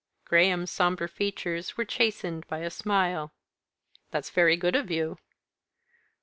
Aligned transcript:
Graham's 0.25 0.71
sombre 0.71 1.07
features 1.07 1.77
were 1.77 1.85
chastened 1.85 2.47
by 2.47 2.61
a 2.61 2.71
smile. 2.71 3.35
"That's 4.09 4.31
very 4.31 4.57
good 4.57 4.75
of 4.75 4.89
you." 4.89 5.19